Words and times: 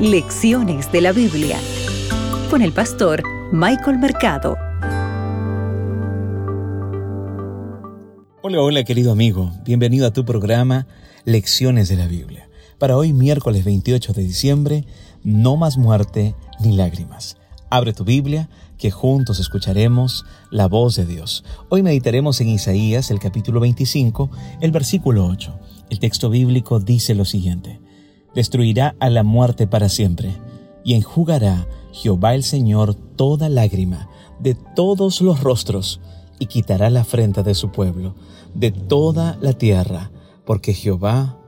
Lecciones 0.00 0.92
de 0.92 1.00
la 1.00 1.12
Biblia 1.12 1.58
con 2.50 2.60
el 2.60 2.70
pastor 2.72 3.22
Michael 3.50 3.96
Mercado. 3.96 4.58
Hola, 8.42 8.60
hola 8.60 8.84
querido 8.84 9.10
amigo, 9.10 9.52
bienvenido 9.64 10.06
a 10.06 10.12
tu 10.12 10.26
programa 10.26 10.86
Lecciones 11.24 11.88
de 11.88 11.96
la 11.96 12.08
Biblia. 12.08 12.46
Para 12.76 12.98
hoy 12.98 13.14
miércoles 13.14 13.64
28 13.64 14.12
de 14.12 14.22
diciembre, 14.22 14.84
no 15.24 15.56
más 15.56 15.78
muerte 15.78 16.34
ni 16.60 16.76
lágrimas. 16.76 17.38
Abre 17.70 17.94
tu 17.94 18.04
Biblia, 18.04 18.50
que 18.76 18.90
juntos 18.90 19.40
escucharemos 19.40 20.26
la 20.50 20.68
voz 20.68 20.96
de 20.96 21.06
Dios. 21.06 21.42
Hoy 21.70 21.82
meditaremos 21.82 22.42
en 22.42 22.50
Isaías, 22.50 23.10
el 23.10 23.18
capítulo 23.18 23.60
25, 23.60 24.30
el 24.60 24.72
versículo 24.72 25.26
8. 25.26 25.58
El 25.88 26.00
texto 26.00 26.28
bíblico 26.28 26.80
dice 26.80 27.14
lo 27.14 27.24
siguiente 27.24 27.80
destruirá 28.36 28.94
a 29.00 29.08
la 29.08 29.22
muerte 29.22 29.66
para 29.66 29.88
siempre, 29.88 30.36
y 30.84 30.92
enjugará 30.92 31.66
Jehová 31.90 32.34
el 32.34 32.44
Señor 32.44 32.94
toda 32.94 33.48
lágrima 33.48 34.10
de 34.38 34.54
todos 34.54 35.22
los 35.22 35.42
rostros, 35.42 36.00
y 36.38 36.46
quitará 36.46 36.90
la 36.90 37.00
afrenta 37.00 37.42
de 37.42 37.54
su 37.54 37.72
pueblo, 37.72 38.14
de 38.54 38.70
toda 38.72 39.38
la 39.40 39.54
tierra, 39.54 40.10
porque 40.44 40.74
Jehová 40.74 41.38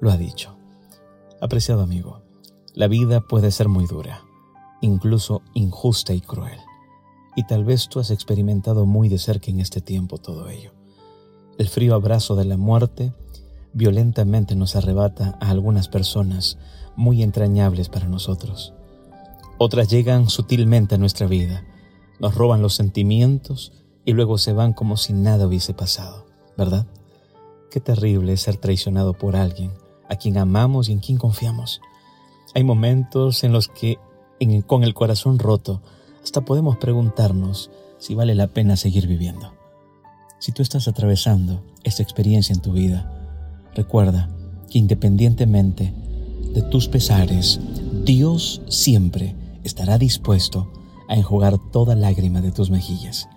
lo 0.00 0.12
ha 0.12 0.16
dicho. 0.16 0.56
Apreciado 1.40 1.82
amigo, 1.82 2.22
la 2.74 2.86
vida 2.86 3.22
puede 3.22 3.50
ser 3.50 3.68
muy 3.68 3.86
dura, 3.86 4.22
incluso 4.80 5.42
injusta 5.52 6.14
y 6.14 6.20
cruel, 6.20 6.60
y 7.34 7.44
tal 7.44 7.64
vez 7.64 7.88
tú 7.88 7.98
has 7.98 8.12
experimentado 8.12 8.86
muy 8.86 9.08
de 9.08 9.18
cerca 9.18 9.50
en 9.50 9.58
este 9.58 9.80
tiempo 9.80 10.18
todo 10.18 10.48
ello. 10.48 10.70
El 11.58 11.66
frío 11.66 11.96
abrazo 11.96 12.36
de 12.36 12.44
la 12.44 12.56
muerte 12.56 13.12
violentamente 13.76 14.56
nos 14.56 14.74
arrebata 14.74 15.36
a 15.38 15.50
algunas 15.50 15.88
personas 15.88 16.56
muy 16.96 17.22
entrañables 17.22 17.90
para 17.90 18.08
nosotros. 18.08 18.72
Otras 19.58 19.88
llegan 19.88 20.30
sutilmente 20.30 20.94
a 20.94 20.98
nuestra 20.98 21.26
vida, 21.26 21.62
nos 22.18 22.34
roban 22.34 22.62
los 22.62 22.74
sentimientos 22.74 23.72
y 24.06 24.12
luego 24.14 24.38
se 24.38 24.54
van 24.54 24.72
como 24.72 24.96
si 24.96 25.12
nada 25.12 25.46
hubiese 25.46 25.74
pasado, 25.74 26.26
¿verdad? 26.56 26.86
Qué 27.70 27.80
terrible 27.80 28.32
es 28.32 28.40
ser 28.40 28.56
traicionado 28.56 29.12
por 29.12 29.36
alguien 29.36 29.72
a 30.08 30.16
quien 30.16 30.38
amamos 30.38 30.88
y 30.88 30.92
en 30.92 31.00
quien 31.00 31.18
confiamos. 31.18 31.82
Hay 32.54 32.64
momentos 32.64 33.44
en 33.44 33.52
los 33.52 33.68
que, 33.68 33.98
con 34.66 34.84
el 34.84 34.94
corazón 34.94 35.38
roto, 35.38 35.82
hasta 36.24 36.40
podemos 36.40 36.78
preguntarnos 36.78 37.70
si 37.98 38.14
vale 38.14 38.34
la 38.34 38.46
pena 38.46 38.76
seguir 38.76 39.06
viviendo. 39.06 39.52
Si 40.38 40.52
tú 40.52 40.62
estás 40.62 40.88
atravesando 40.88 41.62
esta 41.84 42.02
experiencia 42.02 42.54
en 42.54 42.60
tu 42.60 42.72
vida, 42.72 43.15
Recuerda 43.76 44.30
que 44.70 44.78
independientemente 44.78 45.92
de 46.54 46.62
tus 46.62 46.88
pesares, 46.88 47.60
Dios 48.04 48.62
siempre 48.68 49.36
estará 49.64 49.98
dispuesto 49.98 50.72
a 51.08 51.14
enjugar 51.14 51.58
toda 51.72 51.94
lágrima 51.94 52.40
de 52.40 52.52
tus 52.52 52.70
mejillas. 52.70 53.28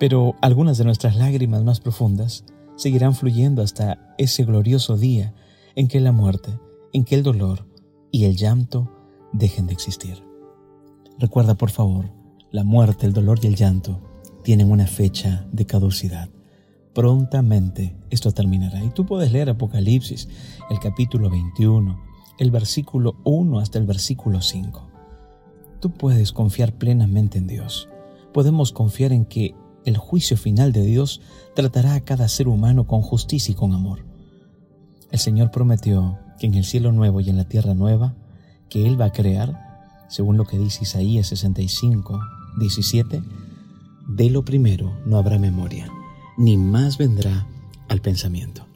Pero 0.00 0.34
algunas 0.40 0.76
de 0.76 0.84
nuestras 0.84 1.14
lágrimas 1.14 1.62
más 1.62 1.78
profundas 1.78 2.44
seguirán 2.74 3.14
fluyendo 3.14 3.62
hasta 3.62 4.12
ese 4.18 4.44
glorioso 4.44 4.96
día 4.96 5.34
en 5.76 5.86
que 5.86 6.00
la 6.00 6.10
muerte, 6.10 6.58
en 6.92 7.04
que 7.04 7.14
el 7.14 7.22
dolor 7.22 7.64
y 8.10 8.24
el 8.24 8.36
llanto 8.36 8.90
dejen 9.32 9.68
de 9.68 9.72
existir. 9.72 10.20
Recuerda, 11.16 11.54
por 11.54 11.70
favor, 11.70 12.10
la 12.50 12.64
muerte, 12.64 13.06
el 13.06 13.12
dolor 13.12 13.38
y 13.40 13.46
el 13.46 13.54
llanto 13.54 14.00
tienen 14.42 14.72
una 14.72 14.88
fecha 14.88 15.46
de 15.52 15.64
caducidad 15.64 16.28
prontamente 16.98 17.94
esto 18.10 18.32
terminará. 18.32 18.82
Y 18.82 18.90
tú 18.90 19.06
puedes 19.06 19.30
leer 19.30 19.48
Apocalipsis, 19.48 20.28
el 20.68 20.80
capítulo 20.80 21.30
21, 21.30 21.96
el 22.40 22.50
versículo 22.50 23.14
1 23.22 23.60
hasta 23.60 23.78
el 23.78 23.86
versículo 23.86 24.40
5. 24.42 24.82
Tú 25.78 25.92
puedes 25.92 26.32
confiar 26.32 26.72
plenamente 26.72 27.38
en 27.38 27.46
Dios. 27.46 27.88
Podemos 28.34 28.72
confiar 28.72 29.12
en 29.12 29.26
que 29.26 29.54
el 29.84 29.96
juicio 29.96 30.36
final 30.36 30.72
de 30.72 30.82
Dios 30.82 31.20
tratará 31.54 31.94
a 31.94 32.00
cada 32.00 32.26
ser 32.26 32.48
humano 32.48 32.88
con 32.88 33.02
justicia 33.02 33.52
y 33.52 33.54
con 33.54 33.74
amor. 33.74 34.04
El 35.12 35.20
Señor 35.20 35.52
prometió 35.52 36.18
que 36.40 36.48
en 36.48 36.54
el 36.54 36.64
cielo 36.64 36.90
nuevo 36.90 37.20
y 37.20 37.30
en 37.30 37.36
la 37.36 37.44
tierra 37.44 37.74
nueva 37.74 38.16
que 38.68 38.88
Él 38.88 39.00
va 39.00 39.04
a 39.04 39.12
crear, 39.12 39.94
según 40.08 40.36
lo 40.36 40.46
que 40.46 40.58
dice 40.58 40.82
Isaías 40.82 41.28
65, 41.28 42.18
17, 42.58 43.22
de 44.08 44.30
lo 44.30 44.44
primero 44.44 44.98
no 45.06 45.16
habrá 45.16 45.38
memoria 45.38 45.92
ni 46.38 46.56
más 46.56 46.96
vendrá 46.96 47.46
al 47.88 48.00
pensamiento. 48.00 48.66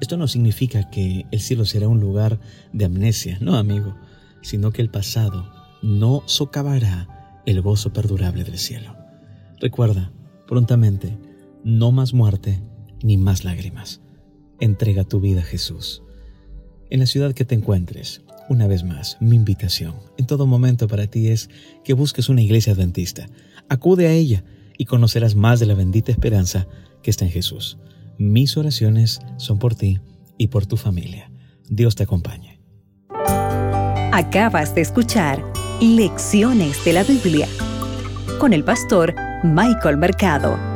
Esto 0.00 0.16
no 0.16 0.26
significa 0.26 0.90
que 0.90 1.26
el 1.30 1.40
cielo 1.40 1.66
será 1.66 1.86
un 1.86 2.00
lugar 2.00 2.40
de 2.72 2.86
amnesia, 2.86 3.38
no 3.40 3.56
amigo, 3.56 3.94
sino 4.40 4.72
que 4.72 4.82
el 4.82 4.90
pasado 4.90 5.52
no 5.82 6.22
socavará 6.26 7.42
el 7.46 7.60
gozo 7.60 7.92
perdurable 7.92 8.42
del 8.42 8.58
cielo. 8.58 8.96
Recuerda, 9.60 10.10
prontamente, 10.48 11.18
no 11.62 11.92
más 11.92 12.14
muerte 12.14 12.60
ni 13.02 13.16
más 13.16 13.44
lágrimas. 13.44 14.00
Entrega 14.58 15.04
tu 15.04 15.20
vida 15.20 15.42
a 15.42 15.44
Jesús. 15.44 16.02
En 16.90 17.00
la 17.00 17.06
ciudad 17.06 17.34
que 17.34 17.44
te 17.44 17.54
encuentres, 17.54 18.22
una 18.48 18.66
vez 18.66 18.82
más, 18.82 19.18
mi 19.20 19.36
invitación 19.36 19.94
en 20.16 20.26
todo 20.26 20.46
momento 20.46 20.88
para 20.88 21.06
ti 21.06 21.28
es 21.28 21.50
que 21.84 21.92
busques 21.94 22.28
una 22.28 22.42
iglesia 22.42 22.72
adventista. 22.72 23.28
Acude 23.68 24.06
a 24.06 24.12
ella 24.12 24.42
y 24.78 24.84
conocerás 24.84 25.34
más 25.34 25.60
de 25.60 25.66
la 25.66 25.74
bendita 25.74 26.10
esperanza 26.12 26.66
que 27.02 27.10
está 27.10 27.24
en 27.24 27.30
Jesús. 27.30 27.78
Mis 28.18 28.56
oraciones 28.56 29.20
son 29.36 29.58
por 29.58 29.74
ti 29.74 30.00
y 30.38 30.48
por 30.48 30.66
tu 30.66 30.76
familia. 30.76 31.30
Dios 31.68 31.94
te 31.94 32.04
acompañe. 32.04 32.60
Acabas 34.12 34.74
de 34.74 34.82
escuchar 34.82 35.42
Lecciones 35.80 36.84
de 36.84 36.92
la 36.92 37.02
Biblia 37.02 37.48
con 38.38 38.52
el 38.52 38.62
pastor 38.62 39.14
Michael 39.42 39.96
Mercado. 39.96 40.71